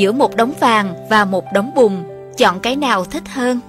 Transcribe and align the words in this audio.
Giữa 0.00 0.12
một 0.12 0.36
đống 0.36 0.52
vàng 0.60 0.94
và 1.10 1.24
một 1.24 1.44
đống 1.52 1.70
bùn, 1.74 2.02
chọn 2.36 2.60
cái 2.60 2.76
nào 2.76 3.04
thích 3.04 3.22
hơn? 3.28 3.60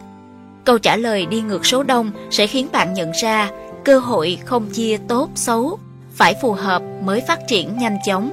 Câu 0.66 0.78
trả 0.78 0.96
lời 0.96 1.26
đi 1.26 1.42
ngược 1.42 1.66
số 1.66 1.84
đông 1.84 2.12
sẽ 2.30 2.48
khiến 2.48 2.68
bạn 2.72 2.94
nhận 2.94 3.12
ra 3.12 3.50
cơ 3.84 4.00
hội 4.00 4.38
không 4.46 4.70
chia 4.70 4.98
tốt 5.08 5.30
xấu, 5.36 5.80
phải 6.16 6.36
phù 6.42 6.52
hợp 6.52 6.82
mới 7.04 7.22
phát 7.28 7.40
triển 7.48 7.78
nhanh 7.78 7.98
chóng. 8.06 8.32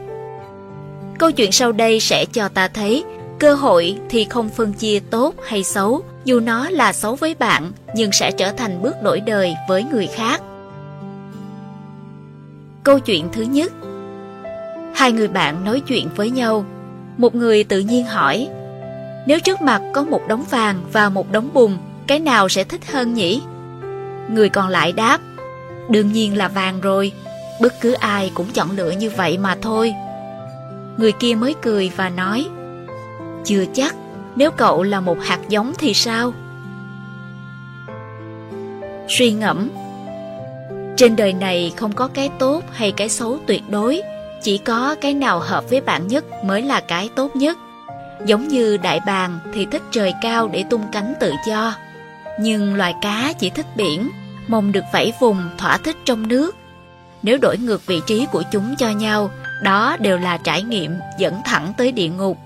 Câu 1.18 1.30
chuyện 1.30 1.52
sau 1.52 1.72
đây 1.72 2.00
sẽ 2.00 2.24
cho 2.32 2.48
ta 2.48 2.68
thấy 2.68 3.04
cơ 3.38 3.54
hội 3.54 3.98
thì 4.08 4.24
không 4.24 4.48
phân 4.48 4.72
chia 4.72 5.00
tốt 5.00 5.34
hay 5.46 5.64
xấu, 5.64 6.02
dù 6.24 6.40
nó 6.40 6.70
là 6.70 6.92
xấu 6.92 7.14
với 7.14 7.34
bạn 7.34 7.72
nhưng 7.94 8.12
sẽ 8.12 8.30
trở 8.30 8.52
thành 8.52 8.82
bước 8.82 9.02
đổi 9.02 9.20
đời 9.20 9.54
với 9.68 9.84
người 9.84 10.06
khác. 10.06 10.42
Câu 12.84 12.98
chuyện 12.98 13.28
thứ 13.32 13.42
nhất 13.42 13.72
Hai 14.94 15.12
người 15.12 15.28
bạn 15.28 15.64
nói 15.64 15.80
chuyện 15.80 16.08
với 16.16 16.30
nhau. 16.30 16.64
Một 17.18 17.34
người 17.34 17.64
tự 17.64 17.80
nhiên 17.80 18.06
hỏi 18.06 18.48
Nếu 19.26 19.40
trước 19.40 19.62
mặt 19.62 19.82
có 19.92 20.02
một 20.02 20.20
đống 20.28 20.44
vàng 20.50 20.80
và 20.92 21.08
một 21.08 21.32
đống 21.32 21.48
bùn, 21.52 21.78
cái 22.06 22.18
nào 22.18 22.48
sẽ 22.48 22.64
thích 22.64 22.92
hơn 22.92 23.14
nhỉ? 23.14 23.42
Người 24.30 24.48
còn 24.48 24.68
lại 24.68 24.92
đáp 24.92 25.20
Đương 25.90 26.12
nhiên 26.12 26.36
là 26.36 26.48
vàng 26.48 26.80
rồi, 26.80 27.12
bất 27.60 27.80
cứ 27.80 27.92
ai 27.92 28.30
cũng 28.34 28.46
chọn 28.52 28.70
lựa 28.70 28.90
như 28.90 29.10
vậy 29.10 29.38
mà 29.38 29.56
thôi. 29.62 29.94
Người 30.96 31.12
kia 31.12 31.34
mới 31.34 31.54
cười 31.62 31.90
và 31.96 32.08
nói 32.08 32.46
Chưa 33.44 33.64
chắc, 33.72 33.94
nếu 34.36 34.50
cậu 34.50 34.82
là 34.82 35.00
một 35.00 35.18
hạt 35.22 35.40
giống 35.48 35.72
thì 35.78 35.94
sao? 35.94 36.32
Suy 39.08 39.32
ngẫm 39.32 39.68
Trên 40.96 41.16
đời 41.16 41.32
này 41.32 41.72
không 41.76 41.92
có 41.92 42.08
cái 42.08 42.30
tốt 42.38 42.62
hay 42.72 42.92
cái 42.92 43.08
xấu 43.08 43.38
tuyệt 43.46 43.62
đối 43.70 44.02
chỉ 44.42 44.58
có 44.58 44.96
cái 45.00 45.14
nào 45.14 45.40
hợp 45.40 45.70
với 45.70 45.80
bạn 45.80 46.08
nhất 46.08 46.24
mới 46.44 46.62
là 46.62 46.80
cái 46.80 47.08
tốt 47.16 47.36
nhất 47.36 47.58
Giống 48.26 48.48
như 48.48 48.76
đại 48.76 49.00
bàng 49.06 49.38
thì 49.54 49.66
thích 49.66 49.82
trời 49.90 50.12
cao 50.22 50.48
để 50.48 50.64
tung 50.70 50.82
cánh 50.92 51.14
tự 51.20 51.32
do 51.46 51.74
Nhưng 52.40 52.74
loài 52.74 52.94
cá 53.02 53.32
chỉ 53.38 53.50
thích 53.50 53.66
biển 53.76 54.10
Mong 54.48 54.72
được 54.72 54.84
vẫy 54.92 55.12
vùng 55.20 55.42
thỏa 55.58 55.76
thích 55.76 55.96
trong 56.04 56.28
nước 56.28 56.56
Nếu 57.22 57.38
đổi 57.38 57.58
ngược 57.58 57.86
vị 57.86 58.00
trí 58.06 58.26
của 58.32 58.42
chúng 58.52 58.74
cho 58.78 58.90
nhau 58.90 59.30
Đó 59.62 59.96
đều 60.00 60.18
là 60.18 60.36
trải 60.36 60.62
nghiệm 60.62 60.92
dẫn 61.18 61.34
thẳng 61.44 61.72
tới 61.76 61.92
địa 61.92 62.08
ngục 62.08 62.38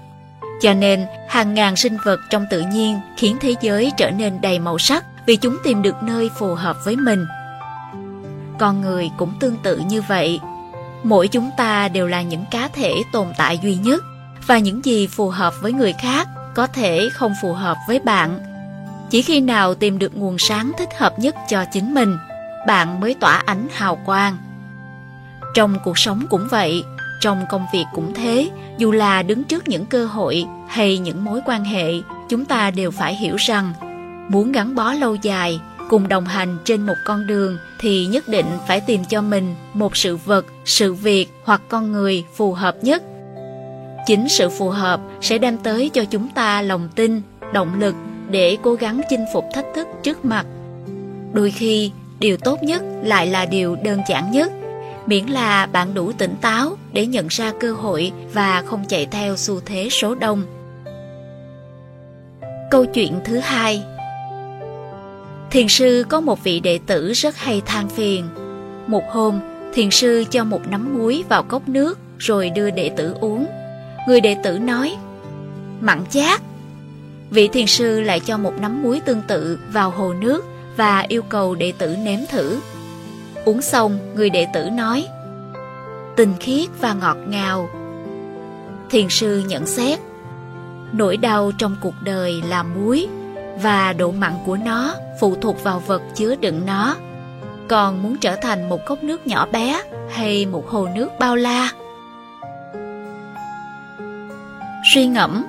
cho 0.62 0.74
nên, 0.74 1.06
hàng 1.28 1.54
ngàn 1.54 1.76
sinh 1.76 1.96
vật 2.04 2.20
trong 2.30 2.46
tự 2.50 2.60
nhiên 2.60 3.00
khiến 3.16 3.36
thế 3.40 3.54
giới 3.60 3.92
trở 3.96 4.10
nên 4.10 4.40
đầy 4.40 4.58
màu 4.58 4.78
sắc 4.78 5.04
vì 5.26 5.36
chúng 5.36 5.56
tìm 5.64 5.82
được 5.82 6.02
nơi 6.02 6.30
phù 6.38 6.54
hợp 6.54 6.76
với 6.84 6.96
mình. 6.96 7.26
Con 8.58 8.80
người 8.80 9.10
cũng 9.16 9.32
tương 9.40 9.56
tự 9.62 9.78
như 9.78 10.02
vậy. 10.02 10.40
Mỗi 11.02 11.28
chúng 11.28 11.50
ta 11.56 11.88
đều 11.88 12.06
là 12.06 12.22
những 12.22 12.44
cá 12.50 12.68
thể 12.68 12.94
tồn 13.12 13.26
tại 13.38 13.58
duy 13.62 13.74
nhất 13.76 14.04
và 14.46 14.58
những 14.58 14.84
gì 14.84 15.06
phù 15.06 15.28
hợp 15.28 15.54
với 15.60 15.72
người 15.72 15.92
khác 15.92 16.28
có 16.54 16.66
thể 16.66 17.08
không 17.12 17.32
phù 17.42 17.52
hợp 17.52 17.76
với 17.88 18.00
bạn. 18.00 18.38
Chỉ 19.10 19.22
khi 19.22 19.40
nào 19.40 19.74
tìm 19.74 19.98
được 19.98 20.16
nguồn 20.16 20.38
sáng 20.38 20.72
thích 20.78 20.88
hợp 20.98 21.18
nhất 21.18 21.34
cho 21.48 21.64
chính 21.72 21.94
mình, 21.94 22.16
bạn 22.66 23.00
mới 23.00 23.14
tỏa 23.20 23.42
ánh 23.46 23.68
hào 23.72 23.98
quang. 24.06 24.36
Trong 25.54 25.76
cuộc 25.84 25.98
sống 25.98 26.26
cũng 26.30 26.48
vậy, 26.50 26.84
trong 27.20 27.46
công 27.50 27.66
việc 27.72 27.84
cũng 27.94 28.14
thế, 28.14 28.50
dù 28.78 28.92
là 28.92 29.22
đứng 29.22 29.44
trước 29.44 29.68
những 29.68 29.86
cơ 29.86 30.06
hội 30.06 30.44
hay 30.68 30.98
những 30.98 31.24
mối 31.24 31.40
quan 31.46 31.64
hệ, 31.64 31.92
chúng 32.28 32.44
ta 32.44 32.70
đều 32.70 32.90
phải 32.90 33.14
hiểu 33.14 33.36
rằng 33.36 33.72
muốn 34.28 34.52
gắn 34.52 34.74
bó 34.74 34.92
lâu 34.92 35.14
dài, 35.14 35.60
cùng 35.92 36.08
đồng 36.08 36.24
hành 36.24 36.58
trên 36.64 36.86
một 36.86 36.94
con 37.04 37.26
đường 37.26 37.58
thì 37.80 38.06
nhất 38.06 38.28
định 38.28 38.46
phải 38.68 38.80
tìm 38.80 39.04
cho 39.04 39.22
mình 39.22 39.54
một 39.74 39.96
sự 39.96 40.16
vật, 40.16 40.46
sự 40.64 40.94
việc 40.94 41.28
hoặc 41.44 41.62
con 41.68 41.92
người 41.92 42.24
phù 42.34 42.52
hợp 42.52 42.76
nhất. 42.82 43.02
Chính 44.06 44.28
sự 44.28 44.48
phù 44.48 44.68
hợp 44.68 45.00
sẽ 45.20 45.38
đem 45.38 45.58
tới 45.58 45.90
cho 45.92 46.04
chúng 46.04 46.28
ta 46.28 46.62
lòng 46.62 46.88
tin, 46.94 47.22
động 47.52 47.80
lực 47.80 47.94
để 48.30 48.56
cố 48.62 48.74
gắng 48.74 49.00
chinh 49.10 49.24
phục 49.32 49.44
thách 49.54 49.66
thức 49.74 49.88
trước 50.02 50.24
mặt. 50.24 50.46
Đôi 51.32 51.50
khi, 51.50 51.90
điều 52.18 52.36
tốt 52.36 52.62
nhất 52.62 52.82
lại 53.02 53.26
là 53.26 53.46
điều 53.46 53.76
đơn 53.76 54.00
giản 54.08 54.30
nhất 54.30 54.52
miễn 55.06 55.26
là 55.26 55.66
bạn 55.66 55.94
đủ 55.94 56.12
tỉnh 56.12 56.34
táo 56.40 56.76
để 56.92 57.06
nhận 57.06 57.26
ra 57.28 57.52
cơ 57.60 57.72
hội 57.72 58.12
và 58.32 58.62
không 58.66 58.84
chạy 58.88 59.06
theo 59.06 59.36
xu 59.36 59.60
thế 59.60 59.88
số 59.90 60.14
đông. 60.14 60.42
Câu 62.70 62.84
chuyện 62.84 63.20
thứ 63.24 63.38
hai 63.38 63.82
Thiền 65.52 65.68
sư 65.68 66.04
có 66.08 66.20
một 66.20 66.44
vị 66.44 66.60
đệ 66.60 66.78
tử 66.86 67.12
rất 67.12 67.36
hay 67.36 67.62
than 67.66 67.88
phiền. 67.88 68.28
Một 68.86 69.02
hôm, 69.10 69.40
thiền 69.74 69.90
sư 69.90 70.24
cho 70.30 70.44
một 70.44 70.60
nắm 70.68 70.98
muối 70.98 71.24
vào 71.28 71.42
cốc 71.42 71.68
nước 71.68 71.98
rồi 72.18 72.50
đưa 72.50 72.70
đệ 72.70 72.90
tử 72.96 73.14
uống. 73.20 73.46
Người 74.08 74.20
đệ 74.20 74.36
tử 74.44 74.58
nói, 74.58 74.96
mặn 75.80 76.04
chát. 76.10 76.40
Vị 77.30 77.48
thiền 77.48 77.66
sư 77.66 78.00
lại 78.00 78.20
cho 78.20 78.38
một 78.38 78.52
nắm 78.60 78.82
muối 78.82 79.00
tương 79.00 79.22
tự 79.28 79.58
vào 79.72 79.90
hồ 79.90 80.12
nước 80.12 80.44
và 80.76 81.00
yêu 81.08 81.22
cầu 81.22 81.54
đệ 81.54 81.72
tử 81.78 81.96
nếm 82.04 82.20
thử. 82.30 82.60
Uống 83.44 83.62
xong, 83.62 83.98
người 84.14 84.30
đệ 84.30 84.46
tử 84.54 84.70
nói 84.70 85.06
Tinh 86.16 86.34
khiết 86.40 86.68
và 86.80 86.94
ngọt 86.94 87.16
ngào 87.26 87.68
Thiền 88.90 89.08
sư 89.08 89.42
nhận 89.46 89.66
xét 89.66 89.98
Nỗi 90.92 91.16
đau 91.16 91.52
trong 91.58 91.76
cuộc 91.80 91.94
đời 92.02 92.42
là 92.48 92.62
muối 92.62 93.06
Và 93.62 93.92
độ 93.92 94.10
mặn 94.10 94.32
của 94.46 94.56
nó 94.56 94.94
phụ 95.22 95.36
thuộc 95.40 95.64
vào 95.64 95.82
vật 95.86 96.02
chứa 96.14 96.34
đựng 96.34 96.66
nó. 96.66 96.96
Còn 97.68 98.02
muốn 98.02 98.16
trở 98.16 98.36
thành 98.36 98.68
một 98.68 98.86
cốc 98.86 99.02
nước 99.02 99.26
nhỏ 99.26 99.46
bé 99.52 99.82
Hay 100.10 100.46
một 100.46 100.68
hồ 100.68 100.88
nước 100.94 101.08
bao 101.18 101.36
la? 101.36 101.68
Suy 104.94 105.06
ngẫm. 105.06 105.44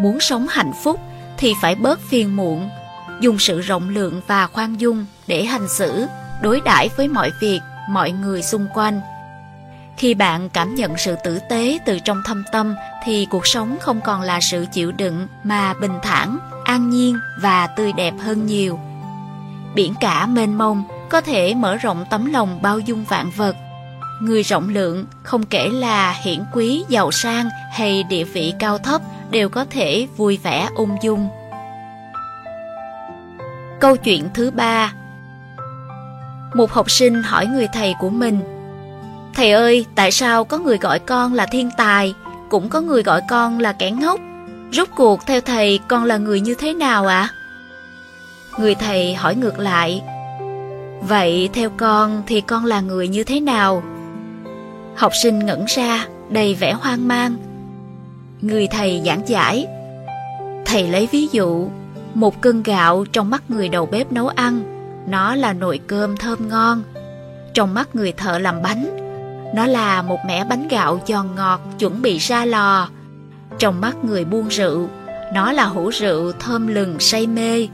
Muốn 0.00 0.20
sống 0.20 0.46
hạnh 0.50 0.72
phúc 0.84 1.00
thì 1.38 1.54
phải 1.62 1.74
bớt 1.74 2.00
phiền 2.10 2.36
muộn 2.36 2.68
Dùng 3.20 3.38
sự 3.38 3.60
rộng 3.60 3.88
lượng 3.88 4.20
và 4.26 4.46
khoan 4.46 4.80
dung 4.80 5.06
để 5.26 5.44
hành 5.44 5.68
xử 5.68 6.06
đối 6.42 6.60
đãi 6.60 6.88
với 6.96 7.08
mọi 7.08 7.30
việc, 7.40 7.60
mọi 7.90 8.10
người 8.10 8.42
xung 8.42 8.66
quanh. 8.74 9.00
Khi 9.96 10.14
bạn 10.14 10.48
cảm 10.48 10.74
nhận 10.74 10.96
sự 10.98 11.16
tử 11.24 11.38
tế 11.50 11.78
từ 11.86 11.98
trong 11.98 12.22
thâm 12.24 12.44
tâm 12.52 12.74
thì 13.04 13.26
cuộc 13.30 13.46
sống 13.46 13.76
không 13.80 14.00
còn 14.00 14.20
là 14.20 14.40
sự 14.40 14.66
chịu 14.72 14.92
đựng 14.92 15.26
mà 15.44 15.74
bình 15.74 15.98
thản, 16.02 16.38
an 16.68 16.90
nhiên 16.90 17.18
và 17.42 17.66
tươi 17.66 17.92
đẹp 17.92 18.14
hơn 18.18 18.46
nhiều. 18.46 18.78
Biển 19.74 19.94
cả 20.00 20.26
mênh 20.26 20.58
mông 20.58 20.84
có 21.10 21.20
thể 21.20 21.54
mở 21.54 21.76
rộng 21.76 22.04
tấm 22.10 22.32
lòng 22.32 22.62
bao 22.62 22.78
dung 22.78 23.04
vạn 23.04 23.30
vật. 23.36 23.56
Người 24.22 24.42
rộng 24.42 24.68
lượng 24.68 25.04
không 25.22 25.42
kể 25.42 25.68
là 25.68 26.12
hiển 26.12 26.44
quý, 26.52 26.84
giàu 26.88 27.10
sang 27.10 27.48
hay 27.72 28.02
địa 28.02 28.24
vị 28.24 28.54
cao 28.58 28.78
thấp 28.78 29.02
đều 29.30 29.48
có 29.48 29.64
thể 29.70 30.06
vui 30.16 30.38
vẻ 30.42 30.68
ung 30.74 30.96
dung. 31.02 31.28
Câu 33.80 33.96
chuyện 33.96 34.28
thứ 34.34 34.50
ba 34.50 34.92
một 36.54 36.72
học 36.72 36.90
sinh 36.90 37.22
hỏi 37.22 37.46
người 37.46 37.68
thầy 37.72 37.94
của 38.00 38.10
mình 38.10 38.40
Thầy 39.34 39.52
ơi, 39.52 39.86
tại 39.94 40.10
sao 40.10 40.44
có 40.44 40.58
người 40.58 40.78
gọi 40.78 40.98
con 40.98 41.34
là 41.34 41.46
thiên 41.46 41.70
tài, 41.76 42.14
cũng 42.48 42.68
có 42.68 42.80
người 42.80 43.02
gọi 43.02 43.20
con 43.28 43.58
là 43.58 43.72
kẻ 43.72 43.90
ngốc? 43.90 44.20
Rốt 44.72 44.88
cuộc 44.96 45.26
theo 45.26 45.40
thầy 45.40 45.80
con 45.88 46.04
là 46.04 46.16
người 46.16 46.40
như 46.40 46.54
thế 46.54 46.74
nào 46.74 47.06
ạ? 47.06 47.20
À? 47.20 47.34
Người 48.58 48.74
thầy 48.74 49.14
hỏi 49.14 49.34
ngược 49.34 49.58
lại 49.58 50.02
Vậy 51.02 51.50
theo 51.52 51.70
con 51.76 52.22
thì 52.26 52.40
con 52.40 52.64
là 52.64 52.80
người 52.80 53.08
như 53.08 53.24
thế 53.24 53.40
nào? 53.40 53.82
Học 54.96 55.12
sinh 55.22 55.38
ngẩn 55.38 55.64
ra, 55.64 56.06
đầy 56.28 56.54
vẻ 56.54 56.72
hoang 56.72 57.08
mang 57.08 57.36
Người 58.40 58.66
thầy 58.66 59.02
giảng 59.06 59.28
giải 59.28 59.66
Thầy 60.64 60.88
lấy 60.88 61.08
ví 61.12 61.28
dụ 61.32 61.68
Một 62.14 62.40
cân 62.40 62.62
gạo 62.62 63.04
trong 63.12 63.30
mắt 63.30 63.42
người 63.50 63.68
đầu 63.68 63.86
bếp 63.86 64.12
nấu 64.12 64.28
ăn 64.28 64.78
nó 65.10 65.34
là 65.34 65.52
nồi 65.52 65.80
cơm 65.86 66.16
thơm 66.16 66.48
ngon. 66.48 66.82
Trong 67.54 67.74
mắt 67.74 67.96
người 67.96 68.12
thợ 68.12 68.38
làm 68.38 68.62
bánh, 68.62 68.96
nó 69.54 69.66
là 69.66 70.02
một 70.02 70.18
mẻ 70.26 70.44
bánh 70.44 70.68
gạo 70.68 71.00
giòn 71.06 71.34
ngọt 71.36 71.60
chuẩn 71.78 72.02
bị 72.02 72.18
ra 72.18 72.44
lò. 72.44 72.88
Trong 73.58 73.80
mắt 73.80 74.04
người 74.04 74.24
buôn 74.24 74.48
rượu, 74.48 74.88
nó 75.34 75.52
là 75.52 75.64
hũ 75.64 75.88
rượu 75.88 76.32
thơm 76.32 76.66
lừng 76.66 77.00
say 77.00 77.26
mê. 77.26 77.68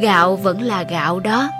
Gạo 0.00 0.36
vẫn 0.36 0.62
là 0.62 0.82
gạo 0.82 1.20
đó. 1.20 1.50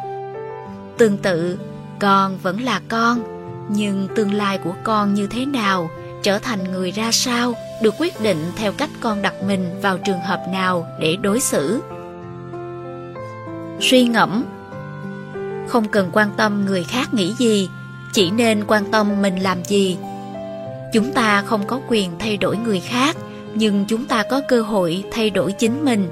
Tương 0.99 1.19
tự, 1.19 1.59
con 2.01 2.39
vẫn 2.39 2.61
là 2.61 2.81
con, 2.89 3.23
nhưng 3.69 4.09
tương 4.17 4.35
lai 4.35 4.59
của 4.59 4.75
con 4.85 5.15
như 5.15 5.27
thế 5.27 5.47
nào, 5.47 5.91
trở 6.23 6.39
thành 6.39 6.73
người 6.73 6.91
ra 6.91 7.13
sao, 7.13 7.55
được 7.83 7.95
quyết 7.99 8.21
định 8.21 8.53
theo 8.57 8.73
cách 8.73 8.91
con 9.01 9.23
đặt 9.23 9.35
mình 9.43 9.71
vào 9.83 9.99
trường 9.99 10.21
hợp 10.21 10.41
nào 10.53 10.87
để 11.01 11.17
đối 11.17 11.41
xử. 11.41 11.83
Suy 13.81 14.05
ngẫm 14.05 14.45
không 15.69 15.89
cần 15.89 16.11
quan 16.13 16.31
tâm 16.37 16.65
người 16.67 16.85
khác 16.85 17.15
nghĩ 17.15 17.33
gì, 17.33 17.69
chỉ 18.13 18.31
nên 18.31 18.65
quan 18.67 18.91
tâm 18.91 19.23
mình 19.23 19.37
làm 19.37 19.65
gì. 19.65 19.99
Chúng 20.93 21.13
ta 21.13 21.43
không 21.43 21.67
có 21.67 21.81
quyền 21.89 22.19
thay 22.19 22.37
đổi 22.37 22.57
người 22.57 22.81
khác, 22.81 23.17
nhưng 23.55 23.85
chúng 23.89 24.05
ta 24.05 24.23
có 24.23 24.41
cơ 24.49 24.63
hội 24.63 25.05
thay 25.13 25.31
đổi 25.31 25.53
chính 25.53 25.85
mình. 25.85 26.09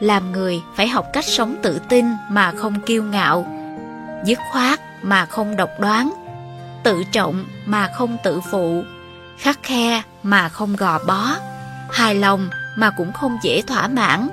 Làm 0.00 0.32
người 0.32 0.60
phải 0.76 0.88
học 0.88 1.06
cách 1.12 1.24
sống 1.24 1.56
tự 1.62 1.80
tin 1.88 2.06
mà 2.30 2.52
không 2.56 2.80
kiêu 2.80 3.02
ngạo, 3.02 3.46
dứt 4.24 4.38
khoát 4.52 4.80
mà 5.02 5.26
không 5.26 5.56
độc 5.56 5.70
đoán, 5.80 6.12
tự 6.82 7.02
trọng 7.12 7.44
mà 7.66 7.88
không 7.94 8.16
tự 8.24 8.40
phụ, 8.50 8.82
khắc 9.38 9.62
khe 9.62 10.02
mà 10.22 10.48
không 10.48 10.76
gò 10.76 10.98
bó, 11.06 11.36
hài 11.90 12.14
lòng 12.14 12.48
mà 12.76 12.90
cũng 12.90 13.12
không 13.12 13.38
dễ 13.42 13.62
thỏa 13.62 13.88
mãn, 13.88 14.28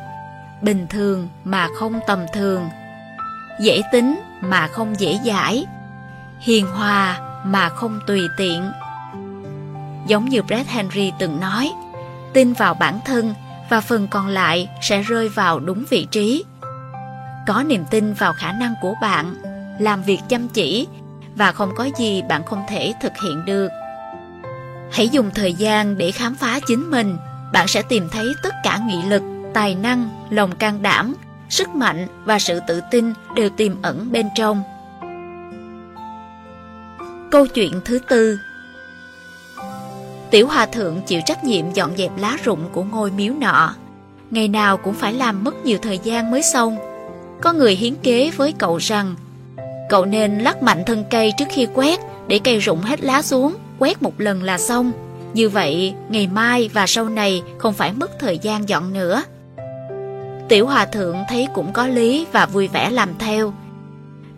bình 0.61 0.87
thường 0.89 1.29
mà 1.43 1.67
không 1.79 1.99
tầm 2.07 2.19
thường, 2.33 2.69
dễ 3.61 3.81
tính 3.91 4.19
mà 4.41 4.67
không 4.67 4.99
dễ 4.99 5.19
dãi, 5.25 5.65
hiền 6.39 6.67
hòa 6.67 7.19
mà 7.45 7.69
không 7.69 7.99
tùy 8.07 8.21
tiện. 8.37 8.71
Giống 10.07 10.29
như 10.29 10.41
Brad 10.41 10.67
Henry 10.67 11.11
từng 11.19 11.39
nói, 11.39 11.71
tin 12.33 12.53
vào 12.53 12.73
bản 12.73 12.99
thân 13.05 13.33
và 13.69 13.81
phần 13.81 14.07
còn 14.07 14.27
lại 14.27 14.69
sẽ 14.81 15.01
rơi 15.01 15.29
vào 15.29 15.59
đúng 15.59 15.85
vị 15.89 16.07
trí. 16.11 16.45
Có 17.47 17.63
niềm 17.63 17.85
tin 17.89 18.13
vào 18.13 18.33
khả 18.33 18.51
năng 18.51 18.73
của 18.81 18.93
bạn, 19.01 19.35
làm 19.79 20.03
việc 20.03 20.19
chăm 20.29 20.47
chỉ 20.47 20.87
và 21.35 21.51
không 21.51 21.71
có 21.75 21.89
gì 21.97 22.21
bạn 22.21 22.45
không 22.45 22.63
thể 22.69 22.93
thực 23.01 23.13
hiện 23.23 23.45
được. 23.45 23.69
Hãy 24.91 25.09
dùng 25.09 25.31
thời 25.35 25.53
gian 25.53 25.97
để 25.97 26.11
khám 26.11 26.35
phá 26.35 26.59
chính 26.67 26.91
mình, 26.91 27.17
bạn 27.53 27.67
sẽ 27.67 27.81
tìm 27.81 28.09
thấy 28.11 28.33
tất 28.43 28.55
cả 28.63 28.79
nghị 28.87 29.01
lực, 29.01 29.23
tài 29.53 29.75
năng, 29.75 30.09
lòng 30.29 30.55
can 30.55 30.81
đảm, 30.81 31.15
sức 31.49 31.69
mạnh 31.69 32.07
và 32.25 32.39
sự 32.39 32.59
tự 32.67 32.81
tin 32.91 33.13
đều 33.35 33.49
tiềm 33.49 33.81
ẩn 33.81 34.11
bên 34.11 34.29
trong. 34.35 34.63
Câu 37.31 37.47
chuyện 37.47 37.81
thứ 37.85 37.99
tư 38.09 38.39
Tiểu 40.31 40.47
Hòa 40.47 40.65
Thượng 40.65 41.01
chịu 41.01 41.21
trách 41.25 41.43
nhiệm 41.43 41.73
dọn 41.73 41.91
dẹp 41.97 42.11
lá 42.17 42.37
rụng 42.43 42.59
của 42.71 42.83
ngôi 42.83 43.11
miếu 43.11 43.33
nọ. 43.33 43.75
Ngày 44.31 44.47
nào 44.47 44.77
cũng 44.77 44.93
phải 44.93 45.13
làm 45.13 45.43
mất 45.43 45.65
nhiều 45.65 45.77
thời 45.81 45.99
gian 46.03 46.31
mới 46.31 46.41
xong. 46.41 46.77
Có 47.41 47.53
người 47.53 47.75
hiến 47.75 47.95
kế 47.95 48.31
với 48.31 48.53
cậu 48.57 48.77
rằng 48.77 49.15
Cậu 49.89 50.05
nên 50.05 50.39
lắc 50.39 50.63
mạnh 50.63 50.83
thân 50.85 51.03
cây 51.09 51.33
trước 51.37 51.45
khi 51.49 51.67
quét 51.73 51.99
để 52.27 52.39
cây 52.39 52.59
rụng 52.59 52.81
hết 52.81 53.01
lá 53.01 53.21
xuống, 53.21 53.55
quét 53.79 54.01
một 54.01 54.13
lần 54.17 54.43
là 54.43 54.57
xong. 54.57 54.91
Như 55.33 55.49
vậy, 55.49 55.93
ngày 56.09 56.27
mai 56.27 56.69
và 56.73 56.87
sau 56.87 57.09
này 57.09 57.43
không 57.57 57.73
phải 57.73 57.93
mất 57.93 58.19
thời 58.19 58.37
gian 58.37 58.69
dọn 58.69 58.93
nữa. 58.93 59.23
Tiểu 60.49 60.67
Hòa 60.67 60.85
Thượng 60.85 61.17
thấy 61.29 61.47
cũng 61.53 61.73
có 61.73 61.87
lý 61.87 62.27
và 62.31 62.45
vui 62.45 62.67
vẻ 62.67 62.89
làm 62.89 63.09
theo. 63.19 63.53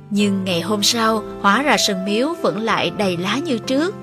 Nhưng 0.09 0.43
ngày 0.43 0.61
hôm 0.61 0.83
sau, 0.83 1.23
hóa 1.41 1.61
ra 1.61 1.77
sân 1.77 2.05
miếu 2.05 2.33
vẫn 2.41 2.59
lại 2.59 2.91
đầy 2.97 3.17
lá 3.17 3.37
như 3.37 3.57
trước. 3.57 3.95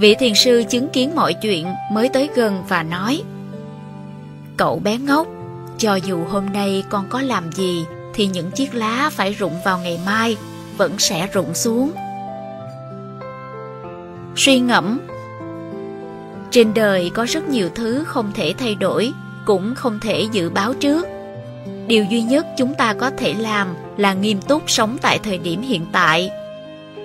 Vị 0.00 0.14
thiền 0.14 0.34
sư 0.34 0.64
chứng 0.68 0.88
kiến 0.88 1.14
mọi 1.14 1.34
chuyện 1.34 1.66
mới 1.92 2.08
tới 2.08 2.28
gần 2.34 2.64
và 2.68 2.82
nói 2.82 3.22
Cậu 4.56 4.78
bé 4.78 4.98
ngốc, 4.98 5.26
cho 5.78 5.94
dù 5.94 6.24
hôm 6.24 6.46
nay 6.52 6.84
con 6.90 7.06
có 7.08 7.20
làm 7.20 7.52
gì 7.52 7.84
thì 8.14 8.26
những 8.26 8.50
chiếc 8.50 8.74
lá 8.74 9.10
phải 9.12 9.32
rụng 9.32 9.54
vào 9.64 9.78
ngày 9.78 10.00
mai 10.06 10.36
vẫn 10.76 10.98
sẽ 10.98 11.28
rụng 11.32 11.54
xuống. 11.54 11.90
Suy 14.36 14.60
ngẫm 14.60 15.00
Trên 16.50 16.74
đời 16.74 17.10
có 17.14 17.26
rất 17.28 17.48
nhiều 17.48 17.68
thứ 17.74 18.04
không 18.06 18.32
thể 18.34 18.54
thay 18.58 18.74
đổi, 18.74 19.12
cũng 19.46 19.74
không 19.74 20.00
thể 20.00 20.26
dự 20.32 20.50
báo 20.50 20.74
trước. 20.74 21.06
Điều 21.86 22.04
duy 22.04 22.22
nhất 22.22 22.46
chúng 22.58 22.74
ta 22.74 22.94
có 22.94 23.10
thể 23.10 23.34
làm 23.34 23.68
là 23.96 24.12
nghiêm 24.12 24.40
túc 24.42 24.70
sống 24.70 24.98
tại 25.02 25.18
thời 25.18 25.38
điểm 25.38 25.62
hiện 25.62 25.86
tại. 25.92 26.30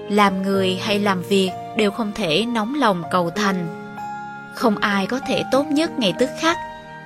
Làm 0.10 0.42
người 0.42 0.76
hay 0.76 1.00
làm 1.00 1.22
việc 1.22 1.50
đều 1.76 1.92
không 1.92 2.12
thể 2.16 2.46
nóng 2.46 2.76
lòng 2.76 3.04
cầu 3.12 3.30
thành. 3.30 3.68
Không 4.56 4.78
ai 4.78 5.08
có 5.08 5.20
thể 5.28 5.44
tốt 5.52 5.66
nhất 5.66 6.00
ngay 6.00 6.14
tức 6.20 6.30
khắc, 6.42 6.58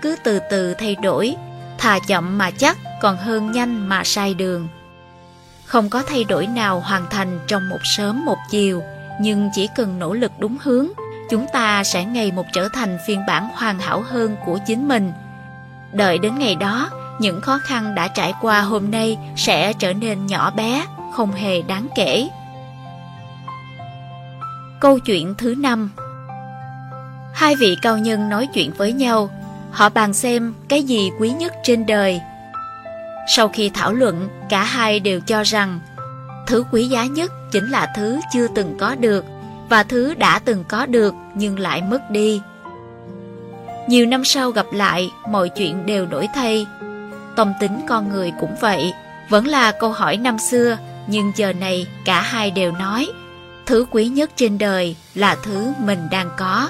cứ 0.01 0.15
từ 0.23 0.39
từ 0.51 0.73
thay 0.73 0.95
đổi, 0.95 1.35
thà 1.77 1.99
chậm 2.07 2.37
mà 2.37 2.51
chắc 2.51 2.77
còn 3.01 3.17
hơn 3.17 3.51
nhanh 3.51 3.89
mà 3.89 4.03
sai 4.03 4.33
đường. 4.33 4.67
Không 5.65 5.89
có 5.89 6.03
thay 6.07 6.23
đổi 6.23 6.47
nào 6.47 6.79
hoàn 6.79 7.05
thành 7.09 7.39
trong 7.47 7.69
một 7.69 7.79
sớm 7.83 8.25
một 8.25 8.37
chiều, 8.51 8.83
nhưng 9.21 9.49
chỉ 9.53 9.67
cần 9.75 9.99
nỗ 9.99 10.13
lực 10.13 10.31
đúng 10.39 10.57
hướng, 10.61 10.87
chúng 11.29 11.45
ta 11.53 11.83
sẽ 11.83 12.05
ngày 12.05 12.31
một 12.31 12.45
trở 12.53 12.69
thành 12.73 12.97
phiên 13.07 13.25
bản 13.27 13.49
hoàn 13.53 13.79
hảo 13.79 14.03
hơn 14.07 14.35
của 14.45 14.59
chính 14.67 14.87
mình. 14.87 15.13
Đợi 15.91 16.17
đến 16.17 16.39
ngày 16.39 16.55
đó, 16.55 16.89
những 17.19 17.41
khó 17.41 17.59
khăn 17.63 17.95
đã 17.95 18.07
trải 18.07 18.33
qua 18.41 18.61
hôm 18.61 18.91
nay 18.91 19.17
sẽ 19.35 19.73
trở 19.73 19.93
nên 19.93 20.25
nhỏ 20.25 20.51
bé, 20.51 20.85
không 21.13 21.31
hề 21.31 21.61
đáng 21.61 21.87
kể. 21.95 22.29
Câu 24.79 24.99
chuyện 24.99 25.35
thứ 25.37 25.55
năm 25.57 25.89
Hai 27.33 27.55
vị 27.55 27.77
cao 27.81 27.97
nhân 27.97 28.29
nói 28.29 28.47
chuyện 28.53 28.71
với 28.77 28.93
nhau, 28.93 29.29
họ 29.71 29.89
bàn 29.89 30.13
xem 30.13 30.53
cái 30.67 30.83
gì 30.83 31.09
quý 31.19 31.29
nhất 31.29 31.53
trên 31.63 31.85
đời. 31.85 32.21
Sau 33.35 33.47
khi 33.47 33.71
thảo 33.73 33.93
luận, 33.93 34.29
cả 34.49 34.63
hai 34.63 34.99
đều 34.99 35.19
cho 35.19 35.43
rằng 35.43 35.79
thứ 36.47 36.63
quý 36.71 36.87
giá 36.87 37.05
nhất 37.05 37.31
chính 37.51 37.69
là 37.69 37.93
thứ 37.95 38.19
chưa 38.33 38.47
từng 38.55 38.77
có 38.79 38.95
được 38.95 39.25
và 39.69 39.83
thứ 39.83 40.13
đã 40.13 40.39
từng 40.39 40.63
có 40.69 40.85
được 40.85 41.13
nhưng 41.35 41.59
lại 41.59 41.81
mất 41.81 42.11
đi. 42.11 42.41
Nhiều 43.87 44.05
năm 44.05 44.25
sau 44.25 44.51
gặp 44.51 44.65
lại, 44.73 45.09
mọi 45.29 45.49
chuyện 45.49 45.85
đều 45.85 46.05
đổi 46.05 46.27
thay. 46.35 46.67
Tâm 47.35 47.53
tính 47.59 47.81
con 47.87 48.09
người 48.09 48.31
cũng 48.39 48.55
vậy, 48.61 48.93
vẫn 49.29 49.47
là 49.47 49.71
câu 49.71 49.91
hỏi 49.91 50.17
năm 50.17 50.39
xưa, 50.39 50.77
nhưng 51.07 51.31
giờ 51.35 51.53
này 51.53 51.87
cả 52.05 52.21
hai 52.21 52.51
đều 52.51 52.71
nói 52.71 53.07
thứ 53.69 53.85
quý 53.91 54.07
nhất 54.07 54.31
trên 54.35 54.57
đời 54.57 54.95
là 55.15 55.35
thứ 55.43 55.73
mình 55.79 55.99
đang 56.11 56.29
có. 56.37 56.69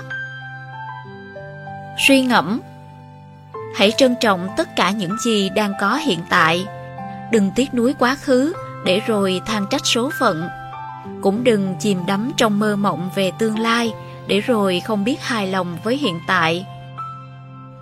Suy 2.08 2.22
ngẫm 2.22 2.60
Hãy 3.76 3.92
trân 3.98 4.16
trọng 4.22 4.48
tất 4.58 4.76
cả 4.76 4.92
những 4.92 5.18
gì 5.26 5.50
đang 5.50 5.74
có 5.82 5.96
hiện 5.96 6.20
tại. 6.30 6.66
Đừng 7.32 7.52
tiếc 7.56 7.74
nuối 7.74 7.94
quá 8.00 8.16
khứ 8.16 8.54
để 8.86 9.00
rồi 9.08 9.42
than 9.46 9.66
trách 9.70 9.86
số 9.86 10.10
phận. 10.20 10.48
Cũng 11.22 11.44
đừng 11.44 11.76
chìm 11.80 12.06
đắm 12.08 12.32
trong 12.38 12.60
mơ 12.60 12.76
mộng 12.76 13.10
về 13.16 13.32
tương 13.40 13.60
lai 13.60 13.94
để 14.28 14.40
rồi 14.40 14.82
không 14.86 15.04
biết 15.04 15.22
hài 15.22 15.48
lòng 15.48 15.78
với 15.84 15.98
hiện 15.98 16.20
tại. 16.28 16.66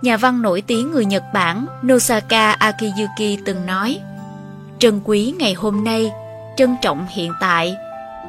Nhà 0.02 0.16
văn 0.16 0.42
nổi 0.42 0.62
tiếng 0.66 0.92
người 0.92 1.04
Nhật 1.04 1.24
Bản 1.34 1.66
Nosaka 1.82 2.50
Akiyuki 2.50 3.44
từng 3.44 3.66
nói 3.66 4.00
Trân 4.78 5.00
quý 5.04 5.34
ngày 5.38 5.54
hôm 5.54 5.84
nay, 5.84 6.10
trân 6.56 6.76
trọng 6.82 7.06
hiện 7.10 7.32
tại 7.40 7.76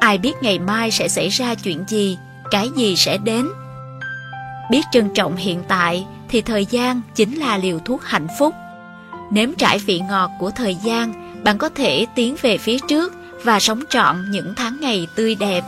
Ai 0.00 0.18
biết 0.18 0.32
ngày 0.42 0.58
mai 0.58 0.90
sẽ 0.90 1.08
xảy 1.08 1.28
ra 1.28 1.54
chuyện 1.54 1.84
gì, 1.88 2.18
cái 2.50 2.68
gì 2.76 2.96
sẽ 2.96 3.18
đến. 3.18 3.48
Biết 4.70 4.82
trân 4.92 5.14
trọng 5.14 5.36
hiện 5.36 5.62
tại 5.68 6.06
thì 6.28 6.42
thời 6.42 6.66
gian 6.66 7.00
chính 7.14 7.36
là 7.36 7.58
liều 7.58 7.78
thuốc 7.78 8.04
hạnh 8.04 8.26
phúc. 8.38 8.54
Nếm 9.30 9.54
trải 9.54 9.78
vị 9.78 10.00
ngọt 10.00 10.30
của 10.38 10.50
thời 10.50 10.74
gian, 10.74 11.12
bạn 11.44 11.58
có 11.58 11.68
thể 11.68 12.06
tiến 12.14 12.36
về 12.42 12.58
phía 12.58 12.78
trước 12.88 13.12
và 13.44 13.60
sống 13.60 13.80
trọn 13.90 14.30
những 14.30 14.54
tháng 14.56 14.80
ngày 14.80 15.06
tươi 15.16 15.34
đẹp. 15.34 15.64